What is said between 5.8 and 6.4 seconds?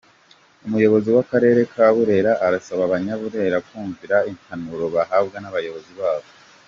babo.